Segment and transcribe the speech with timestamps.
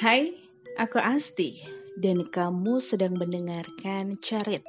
[0.00, 0.32] Hai,
[0.80, 1.60] aku Asti
[2.00, 4.64] dan kamu sedang mendengarkan Cerit.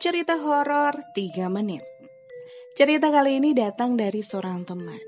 [0.00, 1.84] Cerita horor 3 menit.
[2.72, 4.98] Cerita kali ini datang dari seorang teman.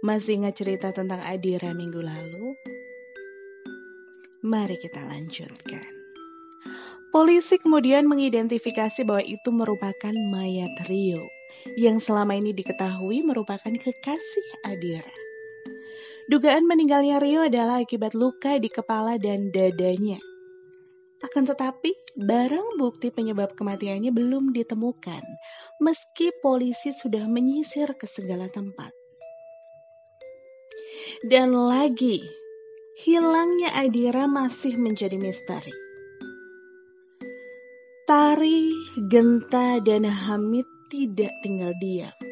[0.00, 2.56] Masih ingat cerita tentang Adira minggu lalu?
[4.48, 5.84] Mari kita lanjutkan.
[7.12, 11.20] Polisi kemudian mengidentifikasi bahwa itu merupakan mayat Rio
[11.76, 15.29] yang selama ini diketahui merupakan kekasih Adira.
[16.28, 20.20] Dugaan meninggalnya Rio adalah akibat luka di kepala dan dadanya.
[21.20, 25.20] Akan tetapi, barang bukti penyebab kematiannya belum ditemukan,
[25.80, 28.92] meski polisi sudah menyisir ke segala tempat.
[31.20, 32.24] Dan lagi,
[33.04, 35.76] hilangnya Adira masih menjadi misteri.
[38.08, 38.72] Tari,
[39.12, 42.29] Genta, dan Hamid tidak tinggal diam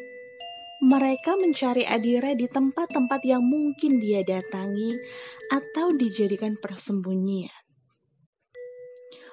[0.89, 4.97] mereka mencari Adira di tempat-tempat yang mungkin dia datangi
[5.53, 7.61] atau dijadikan persembunyian.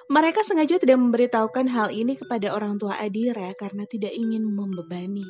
[0.07, 5.25] Mereka sengaja tidak memberitahukan hal ini kepada orang tua Adira karena tidak ingin membebani.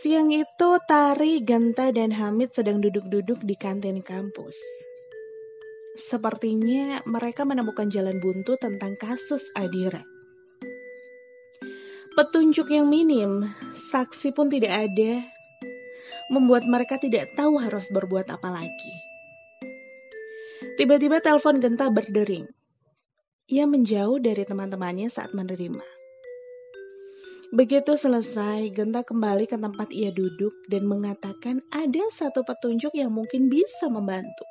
[0.00, 4.56] Siang itu, Tari, Genta, dan Hamid sedang duduk-duduk di kantin kampus.
[6.00, 10.15] Sepertinya mereka menemukan jalan buntu tentang kasus Adira.
[12.16, 13.44] Petunjuk yang minim,
[13.92, 15.20] saksi pun tidak ada,
[16.32, 18.94] membuat mereka tidak tahu harus berbuat apa lagi.
[20.80, 22.48] Tiba-tiba telepon Genta berdering.
[23.52, 25.84] Ia menjauh dari teman-temannya saat menerima.
[27.52, 33.52] Begitu selesai, Genta kembali ke tempat ia duduk dan mengatakan ada satu petunjuk yang mungkin
[33.52, 34.48] bisa membantu.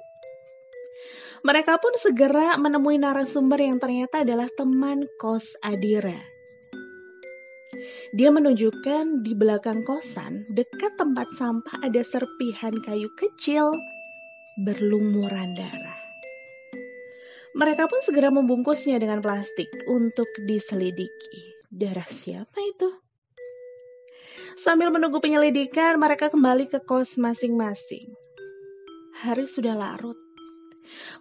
[1.41, 6.34] Mereka pun segera menemui narasumber yang ternyata adalah teman kos Adira
[8.15, 13.75] dia menunjukkan di belakang kosan, dekat tempat sampah ada serpihan kayu kecil
[14.59, 15.99] berlumuran darah.
[17.55, 21.55] Mereka pun segera membungkusnya dengan plastik untuk diselidiki.
[21.71, 22.91] Darah siapa itu?
[24.59, 28.11] Sambil menunggu penyelidikan, mereka kembali ke kos masing-masing.
[29.23, 30.19] Hari sudah larut.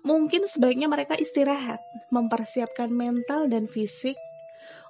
[0.02, 4.18] Mungkin sebaiknya mereka istirahat, mempersiapkan mental dan fisik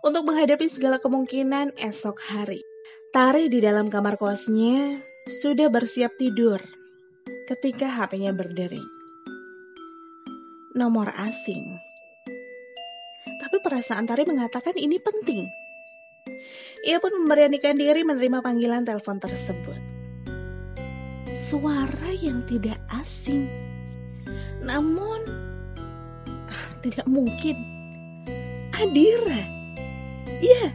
[0.05, 2.61] untuk menghadapi segala kemungkinan esok hari.
[3.09, 6.61] Tari di dalam kamar kosnya sudah bersiap tidur
[7.49, 8.85] ketika HP-nya berdering.
[10.77, 11.65] Nomor asing.
[13.41, 15.49] Tapi perasaan Tari mengatakan ini penting.
[16.85, 19.81] Ia pun memberanikan diri menerima panggilan telepon tersebut.
[21.49, 23.49] Suara yang tidak asing.
[24.61, 25.25] Namun,
[26.29, 27.57] ah, tidak mungkin.
[28.75, 29.54] Adira
[30.43, 30.75] Ya,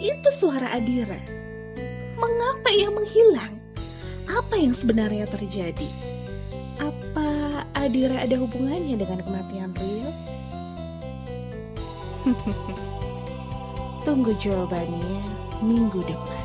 [0.00, 1.20] itu suara Adira.
[2.20, 3.56] Mengapa ia menghilang?
[4.24, 5.88] Apa yang sebenarnya terjadi?
[6.80, 10.10] Apa Adira ada hubungannya dengan kematian Rio?
[14.04, 15.24] Tunggu jawabannya
[15.64, 16.43] minggu depan.